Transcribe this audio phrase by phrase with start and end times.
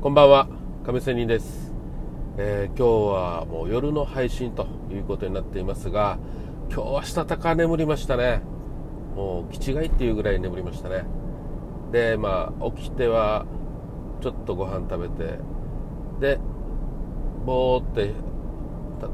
[0.00, 0.48] こんばんは
[0.86, 1.72] 亀仙人です、
[2.36, 6.20] えー、今日はもう夜の配信ということになっていますが
[6.70, 8.40] 今日はしたたか眠りましたね。
[9.16, 11.04] もう気違いっていうぐらい眠りましたね。
[11.90, 13.44] でまあ起きては
[14.20, 15.40] ちょっとご飯食べて
[16.20, 16.38] で
[17.44, 18.12] ぼーって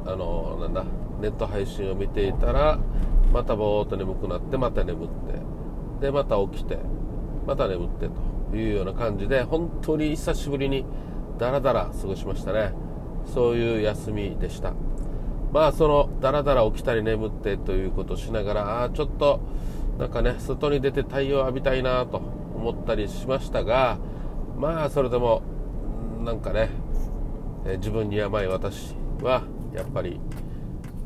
[0.04, 0.84] あのなんだ
[1.18, 2.78] ネット配信を見ていたら
[3.32, 6.76] またぼーっと眠くなってまた眠ってでまた起きて
[7.46, 8.33] また眠ってと。
[8.56, 10.84] いうような感じで本当に久しぶりに
[11.38, 12.72] ダラダラ過ごしましたね。
[13.26, 14.72] そういう休みでした。
[15.52, 19.40] まあそのダラダラ起きたり眠ってということをしながらああちょっと
[19.98, 23.98] なんかね外に出て太陽浴びたいなと思ったりしましたが
[24.58, 25.42] まあそれでも
[26.24, 26.70] なんかね
[27.76, 30.20] 自分に甘い私はやっぱり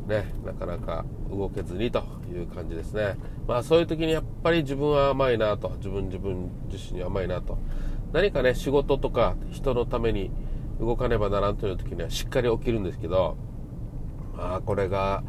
[0.09, 3.15] ねなかなか動けずにという感じですね。
[3.47, 7.57] まあそういう時にやっぱり自分は甘いなと自分自分自身に甘いなと。
[8.11, 10.31] 何かね仕事とか人のために
[10.79, 13.37] 動かねばならんという時にはしっかり起きるんですけど
[14.35, 15.23] まあこれが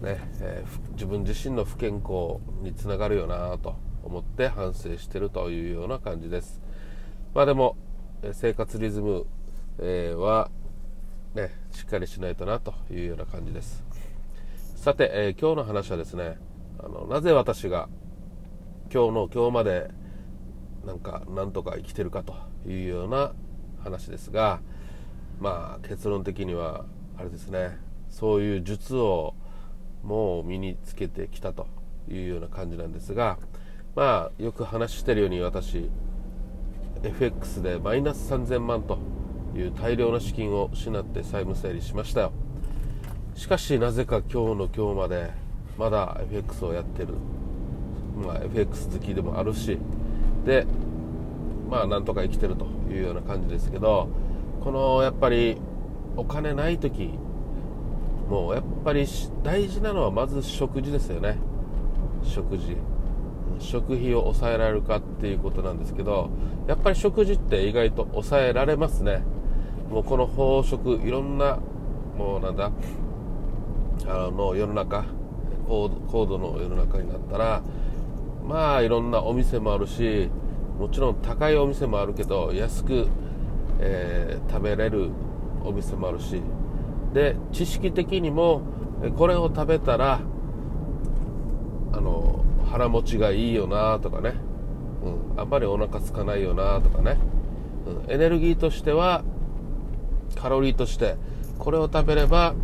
[0.00, 6.62] ね、えー、自分自身の不健康につながるよなと思って反省してるというような感じです。
[7.34, 7.76] まあでも
[8.32, 9.26] 生活リズム、
[9.78, 10.50] え、は
[11.34, 13.84] ねしっかりしないとなというような感じです。
[14.86, 16.38] さて、えー、今日の話はですね
[16.78, 17.88] あのなぜ私が
[18.84, 19.90] 今日の今日まで
[20.84, 22.36] なんかなんとか生きてるかと
[22.68, 23.32] いうような
[23.82, 24.60] 話ですが
[25.40, 26.84] まあ結論的には
[27.18, 29.34] あれですねそういう術を
[30.04, 31.66] もう身につけてきたと
[32.08, 33.38] いうような感じなんですが
[33.96, 35.90] まあよく話してるように私
[37.02, 39.00] FX でマイナス3000万と
[39.56, 42.45] いう大量の資金を失って債務整理しましたよ。
[43.36, 45.30] しかしなぜか今日の今日まで
[45.76, 47.08] まだ FX をやってる、
[48.16, 49.78] まあ、FX 好きでもあるし
[50.46, 50.66] で
[51.68, 54.08] まあなんとか生きてるというような感じですけど
[54.64, 55.58] このやっぱり
[56.16, 57.10] お金ない時
[58.30, 59.06] もうやっぱり
[59.42, 61.38] 大事なのはまず食事ですよね。
[62.24, 62.76] 食事。
[63.60, 66.30] 食費を抑えられるかっていうことなんですけど
[66.66, 69.22] やっぱり食事って意外と抑えられますね。
[69.90, 71.58] もうこの飽食いろんな
[72.18, 72.72] もうなんだ
[74.08, 75.04] あの世の中
[75.66, 77.62] 高度の世の中になったら
[78.44, 80.30] まあいろんなお店もあるし
[80.78, 83.08] もちろん高いお店もあるけど安く、
[83.80, 85.10] えー、食べれる
[85.64, 86.40] お店もあるし
[87.12, 88.62] で知識的にも
[89.16, 90.20] これを食べたら
[91.92, 94.34] あの腹持ちがいいよなとかね、
[95.02, 97.18] うん、あんまりお腹空かないよなとかね、
[97.86, 99.24] うん、エネルギーとしては
[100.36, 101.16] カロリーとして
[101.58, 102.54] これを食べれば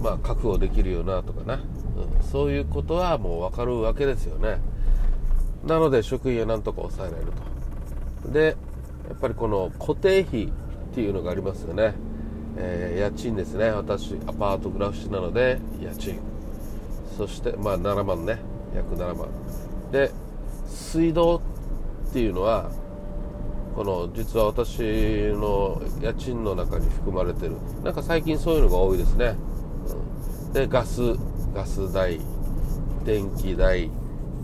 [0.00, 4.58] まあ、確保できるよなとかな、うん、そういうことはもう分かるわけですよね。
[5.64, 7.32] なので食費はなんとか抑えられる
[8.22, 8.28] と。
[8.30, 8.56] で
[9.08, 10.48] やっぱりこの固定費っ
[10.94, 11.94] ていうのがありますよね、
[12.56, 13.70] えー、家賃ですね。
[13.70, 16.18] 私アパート暮らしなので家賃。
[17.16, 18.38] そしてまあ7万ね。
[18.74, 19.28] 約7万
[19.90, 20.10] で
[20.66, 21.40] 水道
[22.10, 22.70] っていうのは
[23.74, 27.56] この実は私の家賃の中に含まれてる。
[27.84, 29.36] なんか最近そういうのが多いですね。
[30.52, 31.00] でガス
[31.54, 32.20] ガス代
[33.04, 33.90] 電気代、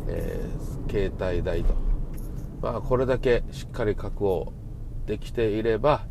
[0.09, 1.75] えー、携帯代と。
[2.60, 4.53] まあこれだけしっかり確保
[5.06, 6.06] できていれば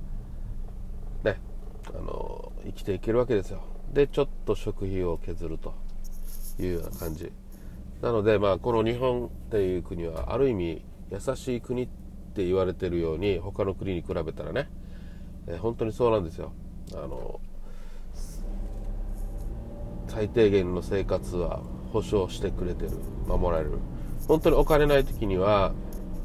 [1.23, 1.39] ね
[1.87, 3.63] あの生きていけるわけですよ。
[3.91, 5.73] でちょっと食費を削ると
[6.59, 7.31] いうような感じ。
[8.01, 11.87] なのでまあこの日本っていう国はある意味優しい国っ
[12.35, 14.69] て言われてるように他の国に比べたらね、
[15.47, 16.51] えー、本当にそうなんですよ。
[16.93, 17.39] あの
[20.13, 22.91] 最低限の生活は保障してくれてる。
[23.27, 23.71] 守られる。
[24.27, 25.73] 本当にお金ない時には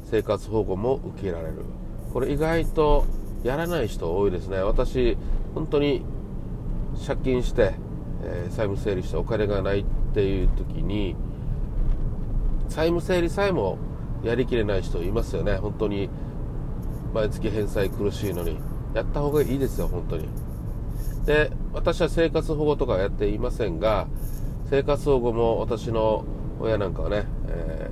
[0.05, 1.65] 生活保護も受けられる。
[2.13, 3.05] これ意外と
[3.43, 4.57] やらない人多いですね。
[4.57, 5.17] 私
[5.53, 6.03] 本当に
[7.05, 7.73] 借金して、
[8.23, 11.15] えー、債務整理してお金がないっていう時に
[12.67, 13.77] 債務整理さえも
[14.23, 15.57] やりきれない人いますよね。
[15.57, 16.09] 本当に
[17.13, 18.57] 毎月返済苦しいのに。
[18.93, 20.27] やった方がいいですよ本当に。
[21.29, 24.07] で私は生活保護とかやっていませんが
[24.67, 26.25] 生活保護も私の
[26.59, 27.91] 親なんかはね、え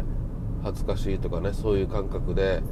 [0.61, 2.63] ー、恥ずかしいとかねそういう感覚で、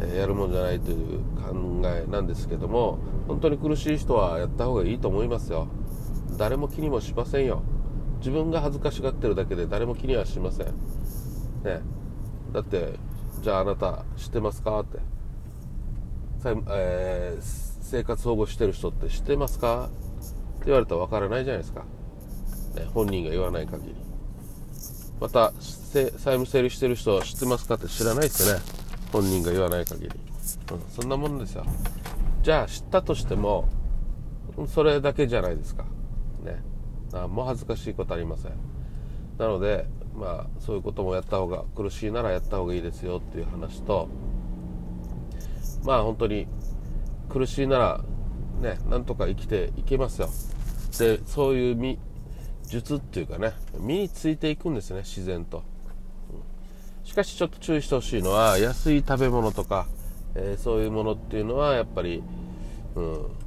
[0.00, 2.98] え、やるもんじゃないという考えなんですけども
[3.28, 5.68] 本当に苦しい人はやった方がいいと思いますよ。
[6.36, 7.62] 誰も気にもしませんよ。
[8.18, 10.66] 自分が恥ずかしがってるだけで誰も気にはしません。
[10.66, 11.82] ね。
[12.52, 12.94] だって
[13.42, 14.80] じゃああなた知ってますか？
[14.80, 14.98] って、
[16.68, 19.86] えー生活保護してる人って知ってますか？
[19.86, 19.88] っ
[20.60, 21.80] て言われたらわからないじゃないですか、
[22.76, 23.96] ね、本人が言わない限り。
[25.20, 28.60] また債務整理してる人は知ってますかって知らないですね。
[29.12, 31.64] 本人が言わない限り、うん、そんなもんですよ。
[32.42, 33.68] じゃあ知ったとしても
[34.68, 35.82] それだけじゃないですか。
[36.44, 36.62] ね。
[37.10, 38.52] 何も恥ずかしいことありません。
[39.36, 44.08] なのでまあそういうこともやった方が苦しいならやった方がいいですよっていう話と
[45.84, 46.46] まあ本当に
[47.30, 48.00] 苦しいなら
[48.60, 50.28] ねなんとか生きていけますよ。
[50.98, 51.98] でそういう身
[52.66, 55.62] 術っていうかね身についていくんですね自然と、
[56.32, 56.36] う
[57.04, 59.86] ん、しかしちょっと注意してほしいのは安い食べ物とか、
[60.34, 62.22] えー、そういうものっていうのはやっぱり、
[62.96, 63.04] うん、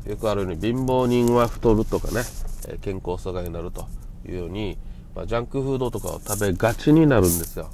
[0.10, 2.22] よくあるように貧乏人は太るとかね、
[2.68, 3.88] えー、健康阻害になると
[4.26, 4.78] いうように、
[5.16, 7.70] まあ、ジャンクフードとかを食べがちになるんですよ。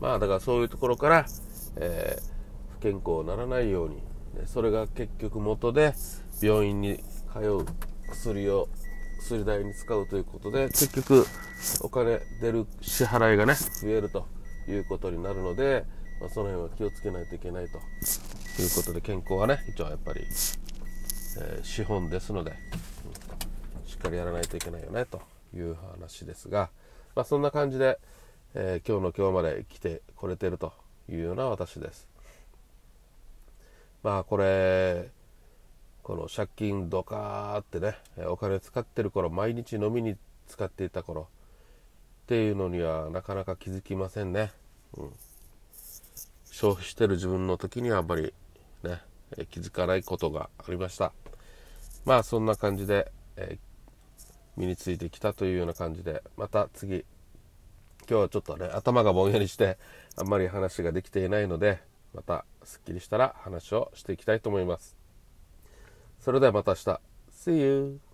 [0.00, 1.26] まあだからそういうところから、
[1.76, 2.22] えー、
[2.72, 3.98] 不健康にならないように
[4.46, 5.94] それが結局元で
[6.40, 6.98] 病院に
[7.32, 7.66] 通う
[8.10, 8.68] 薬を
[9.20, 11.26] 薬代に使うということで結局
[11.82, 14.26] お金出る支払いがね増えると
[14.68, 15.84] いうことになるので、
[16.20, 17.78] まあ、その辺は気をつけないといけないと
[18.60, 25.22] いうことで健康はね一応やっぱり、えー、資本ですので、うん、しっかりやらないといけないよねと
[25.54, 26.70] いう話ですが、
[27.14, 27.98] まあ、そんな感じで、
[28.54, 30.72] えー、今日の今日まで来てこれてると
[31.08, 32.11] いうような私です。
[34.02, 35.10] まあこれ
[36.02, 37.96] この借金ドカーってね
[38.26, 40.16] お金使ってる頃毎日飲みに
[40.48, 41.28] 使っていた頃
[42.24, 44.50] っていうのにはなかなか気づきませんね、
[44.96, 45.10] うん、
[46.50, 48.34] 消費してる自分の時にはあんまり
[48.82, 49.00] ね
[49.50, 51.12] 気づかないことがありました。
[52.04, 53.58] まあそんな感じで、え、
[54.56, 57.04] 身についてきたというような感じでまた次
[58.08, 59.78] 今日はちょっとね頭がぼんやりして
[60.16, 61.80] あんまり話ができていないので
[62.14, 64.96] またすっきりしたら話をしていきたいと思います
[66.20, 67.00] それではまた明日
[67.32, 68.11] See you!